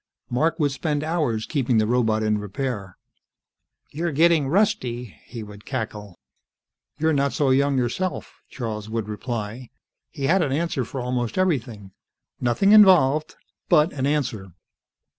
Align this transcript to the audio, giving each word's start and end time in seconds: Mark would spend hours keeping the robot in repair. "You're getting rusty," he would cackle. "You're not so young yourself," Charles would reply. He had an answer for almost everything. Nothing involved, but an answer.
Mark 0.31 0.59
would 0.59 0.71
spend 0.71 1.03
hours 1.03 1.45
keeping 1.45 1.77
the 1.77 1.85
robot 1.85 2.23
in 2.23 2.39
repair. 2.39 2.97
"You're 3.91 4.11
getting 4.11 4.47
rusty," 4.47 5.15
he 5.25 5.43
would 5.43 5.63
cackle. 5.63 6.17
"You're 6.97 7.13
not 7.13 7.33
so 7.33 7.51
young 7.51 7.77
yourself," 7.77 8.41
Charles 8.49 8.89
would 8.89 9.07
reply. 9.07 9.69
He 10.09 10.23
had 10.23 10.41
an 10.41 10.51
answer 10.53 10.85
for 10.85 11.01
almost 11.01 11.37
everything. 11.37 11.91
Nothing 12.39 12.71
involved, 12.71 13.35
but 13.69 13.93
an 13.93 14.07
answer. 14.07 14.53